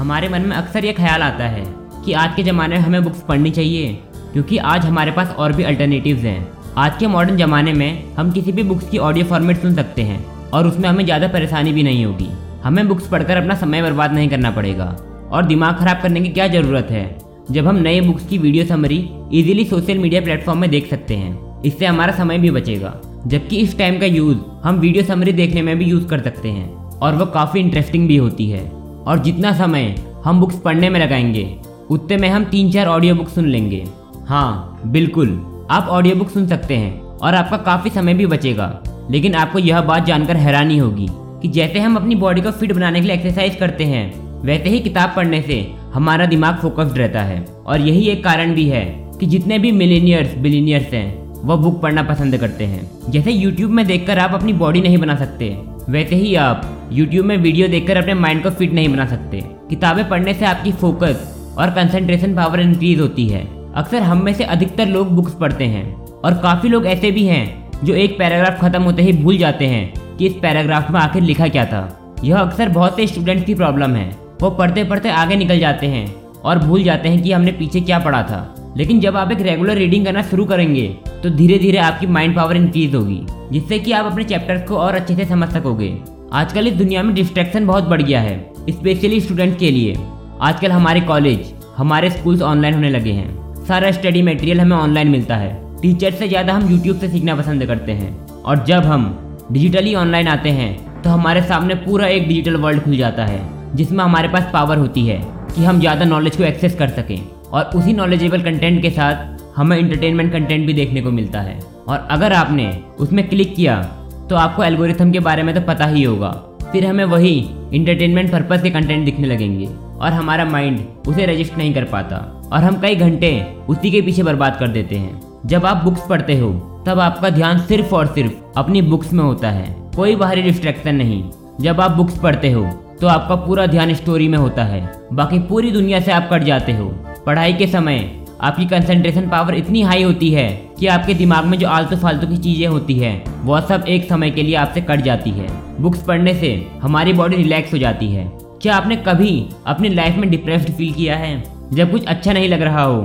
हमारे 0.00 0.28
मन 0.28 0.42
में 0.42 0.54
अक्सर 0.56 0.84
ये 0.84 0.92
ख्याल 0.92 1.22
आता 1.22 1.44
है 1.46 1.64
कि 2.04 2.12
आज 2.12 2.34
के 2.36 2.42
ज़माने 2.42 2.74
में 2.74 2.82
हमें 2.82 3.02
बुक्स 3.04 3.22
पढ़नी 3.22 3.50
चाहिए, 3.50 3.88
क्योंकि 4.32 4.58
आज 4.58 4.84
हमारे 4.86 5.10
पास 5.12 5.34
और 5.38 5.52
भी 5.52 5.62
अल्टरनेटिव्स 5.62 6.22
हैं। 6.24 6.46
आज 6.76 6.96
के 6.98 7.06
मॉडर्न 7.06 7.36
ज़माने 7.36 7.72
में 7.72 8.14
हम 8.14 8.30
किसी 8.32 8.52
भी 8.52 8.62
बुक्स 8.62 8.88
की 8.90 8.98
ऑडियो 8.98 9.26
फॉर्मेट 9.26 9.60
सुन 9.62 9.74
सकते 9.74 10.02
हैं, 10.02 10.24
और 10.50 10.66
उसमें 10.66 10.88
हमें 10.88 11.04
ज़्यादा 11.04 11.28
परेशानी 11.28 11.72
भी 11.72 11.82
नहीं 11.82 12.04
होगी। 12.04 12.28
हमें 12.62 12.88
बुक्स 12.88 13.08
पढ़कर 13.08 13.36
अपना 13.36 13.54
समय 13.56 13.82
बर्बाद 13.82 14.12
नहीं 14.12 14.28
करना 14.28 14.50
पड़ेगा, 14.50 14.86
और 15.30 15.46
दिमाग 15.46 15.78
खराब 15.78 16.00
करने 16.02 16.20
की 16.20 16.28
क्या 16.30 16.48
ज़रूरत 16.48 16.88
है? 16.90 17.04
जब 17.50 17.68
हम 17.68 17.82
नए 17.82 18.00
बुक्स 18.00 18.26
की 18.26 18.38
video 18.38 18.64
summary 18.66 18.98
easily 19.32 19.64
social 19.66 19.98
media 19.98 20.20
platform 20.22 20.60
में 20.60 20.70
देख 20.70 20.90
सकते 20.90 21.16
हैं, 21.16 21.62
इससे 21.64 21.86
हमारा 21.86 22.12
समय 22.14 22.38
भी 22.38 22.50
बचेगा। 22.50 22.96
जबकि 23.26 23.56
इस 23.58 23.78
टाइम 23.78 24.00
का 24.00 24.06
यूज़ 24.08 24.38
हम 24.64 24.80
वीडियो 24.80 25.04
समरी 25.04 25.32
देखने 25.34 25.62
में 25.62 25.76
भी 25.78 25.84
यूज़ 25.84 26.08
कर 26.08 26.22
सकते 26.22 26.48
हैं, 26.48 26.68
और 26.92 27.14
वह 27.14 27.32
काफ़ी 27.32 27.60
इंटरेस्टिंग 27.60 28.08
भी 28.08 28.16
होती 28.16 28.50
है। 28.50 28.68
और 29.06 29.18
जितना 29.18 29.52
समय 29.52 29.94
हम 30.24 30.40
बुक्स 30.40 30.58
पढ़ने 30.58 30.90
में 30.90 31.00
लगाएँगे, 31.00 31.56
उतने 31.90 32.16
में 32.16 32.28
हम 32.28 32.44
तीन 32.44 32.70
चार 32.70 32.86
ऑडियो 32.86 33.14
बुक 33.14 33.28
सुन 33.28 33.46
लेंगे। 33.46 33.86
हाँ 34.26 34.80
बिल्कुल, 34.86 35.46
आप 35.70 35.86
ऑडियो 35.88 36.16
बुक 36.16 36.30
सुन 36.30 36.46
सकते 36.46 36.76
हैं 36.76 37.00
और 37.00 37.34
आपका 37.34 37.56
काफ़ी 37.56 37.90
समय 37.90 38.14
भी 38.14 38.26
बचेगा। 38.26 38.82
लेकिन 39.10 39.34
आपको 39.34 39.58
यह 39.58 39.80
बात 39.80 40.06
जानकर 40.06 40.36
हैरानी 40.36 40.78
होगी 40.78 41.08
कि 41.12 41.48
जैसे 41.48 41.78
हम 41.78 41.96
अपनी 41.96 42.14
बॉडी 42.14 42.40
को 42.40 42.50
फिट 42.50 42.72
बनाने 42.72 43.00
के 43.00 43.06
लिए 43.06 43.16
एक्सरसाइज 43.16 43.54
करते 43.54 43.84
हैं, 43.84 44.30
वैसे 44.42 44.68
ही 44.68 44.80
किताब 44.80 45.12
पढ़ने 45.16 45.42
से 45.42 45.74
हमारा 45.94 46.26
दिमाग 46.26 46.56
फोकस्ड 46.56 46.98
रहता 46.98 47.22
है। 47.22 47.46
और 47.66 47.80
यही 47.80 48.08
एक 48.08 48.24
कारण 48.24 48.54
भी 48.54 48.68
है 48.68 49.10
कि 49.20 49.26
जितने 49.26 49.58
भी 49.58 49.72
मिलीनियर्स 49.72 50.34
बिलीनियर्स 50.34 50.92
हैं, 50.94 51.32
वह 51.44 51.56
बुक 51.56 51.80
पढ़ना 51.80 52.02
पसंद 52.02 52.36
करते 52.36 52.64
हैं। 52.64 52.90
जैसे 53.08 53.32
यूट्यूब 53.32 53.70
में 53.70 53.86
देखकर 53.86 54.18
आप 54.18 54.34
अपनी 54.34 54.52
बॉडी 54.52 54.80
नहीं 54.80 54.98
बना 54.98 55.16
सकते, 55.16 55.58
वैसे 55.88 56.16
ही 56.16 56.34
आप 56.34 56.79
यूट्यूब 56.92 57.26
में 57.26 57.36
वीडियो 57.36 57.66
देखकर 57.68 57.96
अपने 57.96 58.14
माइंड 58.14 58.42
को 58.42 58.50
फिट 58.50 58.72
नहीं 58.72 58.88
बना 58.88 59.04
सकते। 59.06 59.42
किताबें 59.70 60.08
पढ़ने 60.08 60.32
से 60.34 60.44
आपकी 60.44 60.72
फोकस 60.72 61.54
और 61.58 61.70
कंसंट्रेशन 61.70 62.34
पावर 62.34 62.60
इंक्रीज 62.60 63.00
होती 63.00 63.26
है। 63.28 63.42
अक्सर 63.74 64.02
हम 64.02 64.22
में 64.24 64.32
से 64.34 64.44
अधिकतर 64.46 64.86
लोग 64.88 65.14
बुक्स 65.14 65.34
पढ़ते 65.34 65.64
हैं 65.66 65.84
और 65.94 66.34
काफ़ी 66.34 66.68
लोग 66.68 66.86
ऐसे 66.86 67.10
भी 67.10 67.26
हैं 67.26 67.70
जो 67.84 67.94
एक 67.94 68.18
पैराग्राफ 68.18 68.60
खत्म 68.60 68.82
होते 68.82 69.02
ही 69.02 69.12
भूल 69.14 69.36
जाते 69.38 69.66
हैं 69.66 70.16
कि 70.16 70.26
इस 70.26 70.34
पैराग्राफ 70.42 70.90
में 70.90 71.00
आखिर 71.00 71.22
लिखा 71.22 71.48
क्या 71.48 71.64
था। 71.66 71.88
यह 72.24 72.38
अक्सर 72.38 72.68
बहुत 72.68 72.96
से 72.96 73.06
स्टूडेंट्स 73.06 73.44
की 73.44 73.54
प्रॉब्लम 73.54 73.94
है। 73.94 74.10
वो 74.42 74.50
पढ़ते 74.50 74.84
पढ़ते 74.84 75.10
आगे 75.10 75.36
निकल 75.36 75.58
जाते 75.58 75.86
हैं 75.86 76.06
और 76.44 76.58
भूल 76.58 76.82
जाते 76.82 77.08
हैं 77.08 77.22
कि 77.22 77.32
हमने 77.32 77.52
पीछे 77.52 77.80
क्या 77.80 77.98
पढ़ा 77.98 78.22
था। 78.22 78.72
लेकिन 78.76 79.00
जब 79.00 79.16
आप 79.16 79.32
एक 79.32 79.40
रेगुलर 79.40 79.76
रीडिंग 79.76 80.04
करना 80.06 80.22
शुरू 80.22 80.44
करेंगे 80.44 80.86
तो 81.22 81.30
धीरे 81.30 81.58
धीरे 81.58 81.78
आपकी 81.80 82.06
माइंड 82.06 82.36
पावर 82.36 82.56
इंक्रीज 82.56 82.94
होगी, 82.94 83.20
जिससे 83.52 83.78
कि 83.78 83.92
आप 83.92 84.04
अपने 84.04 84.24
चैप्टर्स 84.24 84.68
को 84.68 84.76
और 84.76 84.94
अच्छे 84.94 85.14
से 85.16 85.24
समझ 85.24 85.48
सकोगे। 85.48 85.98
आजकल 86.32 86.66
इस 86.66 86.74
दुनिया 86.74 87.02
में 87.02 87.14
डिस्ट्रैक्शन 87.14 87.66
बहुत 87.66 87.84
बढ़ 87.84 88.02
गया 88.02 88.20
है 88.20 88.34
स्पेशली 88.70 89.20
स्टूडेंट 89.20 89.58
के 89.58 89.70
लिए। 89.70 89.96
आजकल 90.40 90.72
हमारे 90.72 91.00
कॉलेज 91.00 91.52
हमारे 91.76 92.10
स्कूल्स 92.10 92.42
ऑनलाइन 92.42 92.74
होने 92.74 92.90
लगे 92.90 93.12
हैं। 93.12 93.64
सारा 93.66 93.90
स्टडी 93.92 94.22
मटेरियल 94.22 94.60
हमें 94.60 94.76
ऑनलाइन 94.76 95.08
मिलता 95.08 95.36
है। 95.36 95.80
टीचर 95.82 96.12
से 96.12 96.28
ज़्यादा 96.28 96.54
हम 96.54 96.70
यूट्यूब 96.70 96.98
से 96.98 97.08
सीखना 97.08 97.36
पसंद 97.36 97.66
करते 97.66 97.92
हैं। 97.92 98.26
और 98.34 98.64
जब 98.64 98.84
हम 98.84 99.10
डिजिटली 99.52 99.94
ऑनलाइन 99.96 100.28
आते 100.28 100.50
हैं 100.50 101.02
तो 101.02 101.10
हमारे 101.10 101.42
सामने 101.42 101.74
पूरा 101.76 102.06
एक 102.08 102.28
डिजिटल 102.28 102.56
वर्ल्ड 102.56 102.82
खुल 102.82 102.96
जाता 102.96 103.24
है, 103.24 103.40
जिसमें 103.76 104.04
हमारे 104.04 104.28
पास 104.28 104.50
पावर 104.52 104.78
होती 104.78 105.06
है 105.06 105.20
कि 105.54 105.64
हम 105.64 105.80
ज़्यादा 105.80 106.04
नॉलेज 106.06 106.36
को 106.36 106.44
एक्सेस 106.44 106.74
कर 106.74 106.88
सकें। 106.90 107.18
और 107.44 107.70
उसी 107.76 107.92
नॉलेजेबल 107.92 108.42
कंटेंट 108.42 108.82
के 108.82 108.90
साथ 108.92 109.56
हमें 109.56 109.78
इंटरटेनमेंट 109.78 110.32
कंटेंट 110.32 110.66
भी 110.66 110.72
देखने 110.74 111.00
को 111.02 111.10
मिलता 111.12 111.40
है। 111.40 111.58
और 111.88 112.06
अगर 112.10 112.32
आपने 112.32 112.76
उसमें 113.00 113.28
क्लिक 113.28 113.54
किया 113.56 113.82
तो 114.30 114.36
आपको 114.36 114.62
एल्गोरिथम 114.64 115.10
के 115.12 115.20
बारे 115.20 115.42
में 115.42 115.54
तो 115.54 115.60
पता 115.60 115.86
ही 115.86 116.02
होगा। 116.02 116.28
फिर 116.72 116.86
हमें 116.86 117.04
वही 117.04 117.32
इंटरटेनमेंट 117.74 118.30
पर्पज़ 118.32 118.62
के 118.62 118.70
कंटेंट 118.70 119.04
दिखने 119.04 119.26
लगेंगे 119.26 119.66
और 120.00 120.12
हमारा 120.12 120.44
माइंड 120.44 121.08
उसे 121.08 121.26
रजिस्ट 121.26 121.56
नहीं 121.58 121.74
कर 121.74 121.84
पाता 121.84 122.16
और 122.52 122.62
हम 122.62 122.80
कई 122.80 122.96
घंटे 122.96 123.30
उसी 123.68 123.90
के 123.90 124.00
पीछे 124.00 124.22
बर्बाद 124.22 124.56
कर 124.56 124.68
देते 124.68 124.96
हैं। 124.96 125.20
जब 125.46 125.66
आप 125.66 125.82
बुक्स 125.84 126.06
पढ़ते 126.08 126.36
हो, 126.38 126.50
तब 126.86 127.00
आपका 127.00 127.30
ध्यान 127.30 127.58
सिर्फ़ 127.58 127.94
और 127.94 128.06
सिर्फ़ 128.06 128.58
अपनी 128.58 128.82
बुक्स 128.82 129.12
में 129.12 129.24
होता 129.24 129.50
है। 129.50 129.74
कोई 129.96 130.16
बाहरी 130.16 130.42
डिस्ट्रैक्शन 130.42 130.94
नहीं। 130.94 131.22
जब 131.60 131.80
आप 131.80 131.90
बुक्स 131.90 132.18
पढ़ते 132.18 132.50
हो 132.50 132.64
तो 133.00 133.08
आपका 133.08 133.34
पूरा 133.36 133.66
ध्यान 133.66 133.94
स्टोरी 133.94 134.28
में 134.28 134.38
होता 134.38 134.64
है। 134.64 134.90
बाकी 135.12 135.38
पूरी 135.38 135.70
दुनिया 135.70 136.00
से 136.00 136.12
आप 136.12 136.28
कट 136.32 136.42
जाते 136.42 136.72
हो। 136.72 136.88
पढ़ाई 137.26 137.52
के 137.52 137.66
समय 137.66 138.10
आपकी 138.40 138.66
कंसंट्रेशन 138.66 139.28
पावर 139.28 139.54
इतनी 139.54 139.82
हाई 139.82 140.02
होती 140.02 140.30
है 140.30 140.48
कि 140.80 140.86
आपके 140.86 141.14
दिमाग 141.14 141.44
में 141.44 141.58
जो 141.58 141.68
आलतू 141.68 141.96
फालतू 141.96 142.26
की 142.26 142.36
चीज़ें 142.38 142.66
होती 142.66 142.94
है 142.94 143.12
वह 143.44 143.60
सब 143.60 143.84
एक 143.88 144.08
समय 144.08 144.30
के 144.30 144.42
लिए 144.42 144.54
आपसे 144.56 144.80
कट 144.80 145.00
जाती 145.02 145.30
है। 145.30 145.48
बुक्स 145.80 146.02
पढ़ने 146.02 146.34
से 146.34 146.54
हमारी 146.82 147.12
बॉडी 147.12 147.36
रिलैक्स 147.36 147.72
हो 147.72 147.78
जाती 147.78 148.08
है। 148.08 148.24
क्या 148.62 148.76
आपने 148.76 148.96
कभी 148.98 149.32
अपनी 149.66 149.88
लाइफ 149.88 150.16
में 150.16 150.28
डिप्रेस्ड 150.30 150.70
फील 150.70 150.92
किया 150.94 151.16
है? 151.16 151.42
जब 151.72 151.90
कुछ 151.90 152.06
अच्छा 152.06 152.32
नहीं 152.32 152.48
लग 152.48 152.62
रहा 152.62 152.82
हो, 152.82 153.02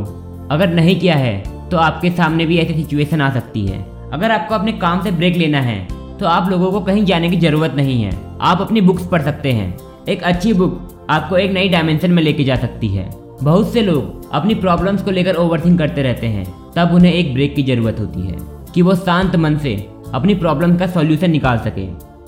अगर 0.51 0.69
नहीं 0.69 0.99
किया 0.99 1.15
है 1.15 1.37
तो 1.69 1.77
आपके 1.79 2.09
सामने 2.11 2.45
भी 2.45 2.57
ऐसी 2.57 2.73
सिचुएशन 2.75 3.21
आ 3.21 3.29
सकती 3.33 3.65
है। 3.67 3.85
अगर 4.13 4.31
आपको 4.31 4.55
अपने 4.55 4.71
काम 4.73 5.03
से 5.03 5.11
ब्रेक 5.11 5.37
लेना 5.37 5.61
है 5.61 5.79
तो 6.19 6.25
आप 6.27 6.49
लोगों 6.49 6.71
को 6.71 6.79
कहीं 6.81 7.05
जाने 7.05 7.29
की 7.29 7.37
ज़रूरत 7.37 7.73
नहीं 7.75 8.01
है। 8.03 8.17
आप 8.41 8.61
अपनी 8.61 8.81
बुक्स 8.81 9.07
पढ़ 9.07 9.21
सकते 9.21 9.51
हैं। 9.51 9.75
एक 10.09 10.23
अच्छी 10.23 10.53
बुक 10.53 11.07
आपको 11.09 11.37
एक 11.37 11.51
नई 11.51 11.69
डायमेंशन 11.69 12.11
में 12.11 12.21
लेके 12.23 12.43
जा 12.43 12.55
सकती 12.55 12.87
है। 12.87 13.09
बहुत 13.41 13.73
से 13.73 13.81
लोग 13.81 14.29
अपनी 14.33 14.55
प्रॉब्लम्स 14.55 15.01
को 15.01 15.11
लेकर 15.11 15.35
ओवरथिंक 15.35 15.77
करते 15.79 16.03
रहते 16.03 16.27
हैं। 16.27 16.45
तब 16.75 16.93
उन्हें 16.93 17.11
एक 17.13 17.33
ब्रेक 17.33 17.55
की 17.55 17.63
ज़रूरत 17.63 17.99
होती 17.99 18.21
है 18.21 18.37
कि 18.73 18.81
वो 18.81 18.95
शांत 18.95 19.35
मन 19.35 19.57
से 19.57 19.75
अपनी 20.13 20.35
प्रॉब्लम 20.35 20.75
का 20.77 20.87
सॉल्यूशन 20.87 21.31
निकाल 21.31 21.57
सके। 21.59 21.87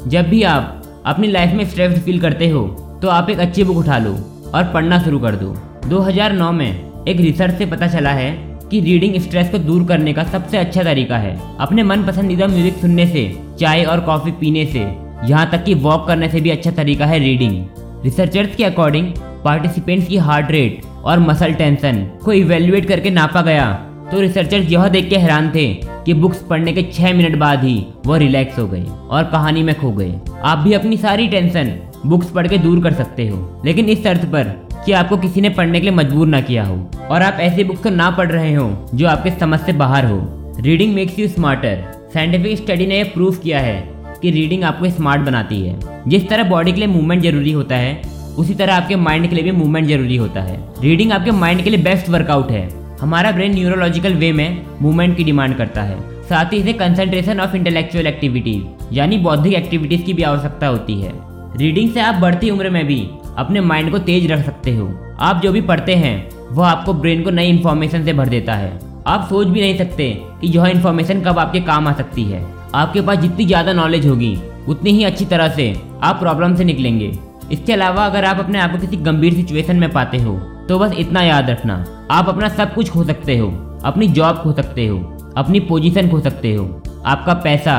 जब 0.09 0.30
भी 0.30 0.41
आप 0.46 0.84
अपनी 1.06 1.28
लाइफ 1.28 1.53
में 1.53 1.63
स्ट्रेस 1.66 2.00
फील 2.06 2.19
करते 2.22 2.50
हो 2.50 2.68
तो 3.02 3.07
आप 3.09 3.30
एक 3.30 3.40
अच्छी 3.40 3.63
बुक 3.63 3.78
उठा 3.78 3.97
लो 3.97 4.12
और 4.56 4.72
पढ़ना 4.74 5.02
शुरू 5.03 5.19
कर 5.19 5.36
दो। 5.36 5.56
2009 5.90 6.52
में 6.52 7.06
एक 7.06 7.19
रिसर्च 7.19 7.57
से 7.57 7.66
पता 7.66 7.88
चला 7.88 8.12
है 8.12 8.31
कि 8.69 8.80
रीडिंग 8.81 9.19
स्ट्रेस 9.22 9.50
को 9.52 9.57
दूर 9.59 9.86
करने 9.88 10.13
का 10.13 10.24
सबसे 10.25 10.57
अच्छा 10.57 10.84
तरीका 10.84 11.18
है। 11.18 11.38
अपने 11.59 11.84
मन 11.84 12.03
पसंदीदा 12.06 12.47
म्यूज़िक 12.47 12.78
सुनने 12.78 13.07
से, 13.07 13.31
चाय 13.59 13.84
और 13.84 14.00
कॉफ़ी 14.02 14.31
पीने 14.31 14.66
से, 14.66 14.80
यहाँ 15.25 15.50
तक 15.52 15.63
कि 15.63 15.74
वॉक 15.75 16.07
करने 16.07 16.30
से 16.30 16.41
भी 16.41 16.50
अच्छा 16.50 16.72
तरीका 16.74 17.06
है 17.06 17.19
रीडिंग 17.19 18.03
रिसर्चर्स 18.03 18.56
के 18.56 18.63
अकॉर्डिंग 18.63 19.12
पार्टिसिपेंट्स 19.44 20.07
की 20.07 20.18
हार्ट 20.19 20.52
रेट 20.52 20.81
और 21.03 21.19
मसल 21.19 21.53
टेंशन 21.53 22.03
को 22.24 22.34
इवेल्युएट 22.34 22.88
करके 22.88 23.09
नापा 23.12 23.41
गया। 23.41 23.68
तो 24.12 24.19
रिसर्चर्स 24.22 24.69
यह 24.72 24.88
देख 24.88 25.09
के 25.09 25.18
हैरान 25.18 25.50
थे 25.56 25.73
कि 26.06 26.13
बुक्स 26.13 26.41
पढ़ने 26.41 26.73
के 26.73 26.81
छह 26.94 27.13
मिनट 27.13 27.35
बाद 27.35 27.63
ही 27.63 27.85
वो 28.06 28.18
रिलैक्स 28.18 28.59
हो 28.59 28.68
गए 28.68 28.84
और 29.09 29.23
कहानी 29.23 29.63
में 29.63 29.73
खो 29.75 29.91
गए। 29.91 30.13
आप 30.44 30.57
भी 30.57 30.73
अपनी 30.73 30.97
सारी 30.97 31.28
टेंशन 31.28 31.72
बुक्स 32.06 32.29
पढ़ 32.29 32.47
के 32.47 32.57
दूर 32.57 32.84
कर 32.84 32.94
सकते 32.94 33.28
हो। 33.28 33.62
लेकिन 33.66 33.85
इस 33.85 34.03
शर्त 34.03 34.25
पर 34.25 34.44
कि 34.85 34.91
आपको 34.91 35.18
किसी 35.18 35.41
ने 35.41 35.50
पढ़ने 35.50 35.79
के 35.79 35.88
लिए 35.88 35.95
मजबूर 35.95 36.28
ना 36.28 36.41
किया 36.41 36.63
हो 36.63 36.90
और 37.09 37.22
आप 37.22 37.38
ऐसी 37.40 37.63
बुक्स 37.63 37.84
को 37.84 37.90
ना 37.90 38.09
पढ़ 38.12 38.31
रहे 38.31 38.53
हो 38.53 38.90
जो 38.95 39.07
आपके 39.07 39.31
समझ 39.31 39.59
से 39.59 39.73
बाहर 39.73 40.06
हो। 40.06 40.19
Reading 40.59 40.94
makes 40.94 41.19
you 41.19 41.28
smarter 41.28 41.84
scientific 42.13 42.57
study 42.57 42.85
ने 42.85 42.97
यह 42.97 43.12
प्रूफ 43.13 43.39
किया 43.39 43.59
है 43.59 43.78
कि 44.22 44.31
रीडिंग 44.31 44.63
आपको 44.63 44.89
स्मार्ट 44.89 45.22
बनाती 45.22 45.62
है। 45.62 45.79
जिस 46.07 46.29
तरह 46.29 46.44
बॉडी 46.44 46.72
के 46.72 46.78
लिए 46.78 46.88
मूवमेंट 46.88 47.24
ज़रूरी 47.24 47.51
होता 47.51 47.75
है, 47.75 48.01
उसी 48.38 48.53
तरह 48.53 48.75
आपके 48.75 48.95
माइंड 48.95 49.29
के 49.29 49.35
लिए 49.35 49.44
भी 49.44 49.51
मूवमेंट 49.51 49.88
ज़रूरी 49.88 50.16
होता 50.16 50.41
है। 50.41 50.59
रीडिंग 50.81 51.12
आपके 51.12 51.31
माइंड 51.31 51.62
के 51.62 51.69
लिए 51.69 51.84
बेस्ट 51.84 52.09
वर्कआउट 52.09 52.51
है। 52.51 52.77
हमारा 53.02 53.31
ब्रेन 53.31 53.53
न्यूरोलॉजिकल 53.53 54.13
वे 54.13 54.31
में 54.31 54.66
मूवमेंट 54.81 55.16
की 55.18 55.24
डिमांड 55.24 55.56
करता 55.58 55.81
है। 55.81 55.97
साथ 56.24 56.53
ही 56.53 56.58
इसे 56.58 56.74
कंसंट्रेशन 56.74 57.40
ऑफ़ 57.40 57.56
इंटेलेक्चुअल 57.56 58.08
एक्टिविटीज़ 58.08 58.94
यानी 58.94 59.18
बौद्धिक 59.18 59.53
एक्टिविटीज़ 59.53 60.02
की 60.03 60.13
भी 60.13 60.24
आवश्यकता 60.24 60.68
होती 60.68 61.00
है। 61.02 61.12
रीडिंग 61.57 61.91
से 61.94 62.00
आप 62.00 62.16
बढ़ती 62.16 62.50
उम्र 62.50 62.69
में 62.69 62.86
भी 62.88 63.00
अपने 63.38 63.62
माइंड 63.62 63.91
को 63.91 64.00
तेज 64.00 64.31
रख 64.31 64.46
सकते 64.46 64.75
हो। 64.75 64.90
आप 65.19 65.41
जो 65.44 65.52
भी 65.52 65.62
पढ़ते 65.62 65.96
हैं 65.96 66.30
वह 66.52 66.68
आपको 66.68 66.94
ब्रेन 66.94 67.24
को 67.24 67.30
नई 67.30 67.50
इन्फॉर्मेशन 67.50 68.06
से 68.06 68.13
भर 68.13 68.30
देता 68.30 68.56
है। 68.56 68.72
आप 69.07 69.28
सोच 69.30 69.47
भी 69.47 69.62
नहीं 69.62 69.78
सकते 69.78 70.12
कि 70.41 70.47
यह 70.47 70.66
इन्फॉर्मेशन 70.68 71.22
कब 71.22 71.40
आपके 71.40 71.59
काम 71.62 71.88
आ 71.88 71.94
सकती 71.94 72.24
है। 72.24 72.44
आपके 72.75 73.02
पास 73.02 73.18
जितनी 73.18 73.46
ज़्यादा 73.46 73.74
नॉलेज 73.74 74.07
होगी, 74.07 74.38
उतनी 74.68 74.91
ही 74.91 75.03
अच्छी 75.03 75.25
तरह 75.25 75.50
से 75.50 75.74
आप 76.03 76.19
प्रॉब्लम 76.19 76.56
से 76.56 76.63
निकलेंगे। 76.63 77.12
इसके 77.52 77.74
अलावा 77.74 78.06
अगर 78.06 78.25
आप 78.25 78.40
अपने 78.40 78.59
आप 78.59 78.72
को 78.72 78.78
किसी 78.78 78.97
गंभीर 78.97 79.34
सिचुएशन 79.34 79.75
में 79.75 79.91
पाते 79.91 80.18
हो 80.18 80.39
तो 80.69 80.80
बस 80.80 80.94
इतना 81.00 81.22
याद 81.22 81.50
रखना। 81.50 81.75
आप 82.12 82.30
अपना 82.30 82.50
सब 82.50 82.74
कुछ 82.74 82.90
खो 82.90 83.04
सकते 83.04 83.38
हो। 83.38 83.48
अपनी 83.86 84.08
जॉब 84.08 84.36
खो 84.36 84.52
सकते 84.52 84.88
हो। 84.88 84.98
अपनी 85.38 85.60
पोजीशन 85.60 86.10
खो 86.10 86.19
सकते 86.19 86.54
हो। 86.54 86.66
आपका 87.06 87.34
पैसा, 87.34 87.74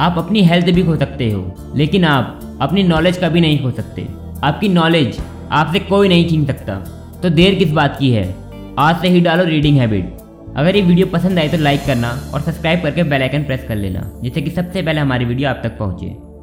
आप 0.00 0.14
अपनी 0.18 0.42
हेल्थ 0.42 0.70
भी 0.70 0.82
खो 0.82 0.96
सकते 0.96 1.30
हो। 1.30 1.72
लेकिन 1.76 2.04
आप 2.04 2.40
अपनी 2.60 2.82
नॉलेज 2.82 3.18
कभी 3.24 3.40
नहीं 3.40 3.62
खो 3.62 3.70
सकते। 3.70 4.06
आपकी 4.44 4.68
नॉलेज 4.68 5.20
आपसे 5.50 5.78
कोई 5.78 6.08
नहीं 6.08 6.28
छीन 6.28 6.44
सकता। 6.44 6.74
तो 7.22 7.30
देर 7.30 7.54
किस 7.54 7.72
बात 7.72 7.96
की 7.98 8.10
है? 8.10 8.34
आज 8.78 9.00
से 9.00 9.08
ही 9.08 9.20
डालो 9.20 9.44
रीडिंग 9.44 9.78
हैबिट 9.78 10.16
अगर 10.56 10.76
ये 10.76 10.82
वीडियो 10.82 11.06
पसंद 11.06 11.38
आए 11.38 11.48
तो 11.48 11.58
लाइक 11.58 11.84
करना 11.86 12.10
और 12.34 12.40
सब्सक्राइब 12.40 12.82
करके 12.82 13.02
बेल 13.02 13.22
आइकन 13.22 13.44
प्रेस 13.44 13.64
कर 13.68 13.76
लेना, 13.76 14.10
जिससे 14.22 14.42
कि 14.42 14.50
सबसे 14.50 14.82
पहले 14.82 15.00
हमारी 15.00 15.24
वीडियो 15.24 15.48
आप 15.50 15.60
तक 15.62 15.78
पहुँचे। 15.78 16.33